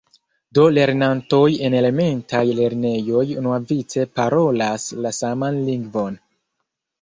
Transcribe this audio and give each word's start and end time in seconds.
Do 0.57 0.61
lernantoj 0.75 1.41
en 1.67 1.75
elementaj 1.79 2.41
lernejoj 2.61 3.25
unuavice 3.43 4.07
parolas 4.21 4.89
la 5.05 5.13
saman 5.19 5.61
lingvon. 5.69 6.19